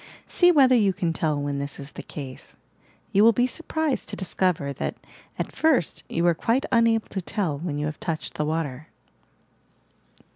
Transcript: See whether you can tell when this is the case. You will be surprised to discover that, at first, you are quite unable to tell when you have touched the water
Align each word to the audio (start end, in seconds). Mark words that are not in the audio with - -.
See 0.25 0.51
whether 0.51 0.73
you 0.75 0.93
can 0.93 1.13
tell 1.13 1.39
when 1.39 1.59
this 1.59 1.79
is 1.79 1.91
the 1.91 2.01
case. 2.01 2.55
You 3.11 3.23
will 3.23 3.33
be 3.33 3.45
surprised 3.45 4.09
to 4.09 4.15
discover 4.15 4.73
that, 4.73 4.95
at 5.37 5.51
first, 5.51 6.03
you 6.09 6.25
are 6.25 6.33
quite 6.33 6.65
unable 6.71 7.07
to 7.09 7.21
tell 7.21 7.59
when 7.59 7.77
you 7.77 7.85
have 7.85 7.99
touched 7.99 8.33
the 8.33 8.45
water 8.45 8.87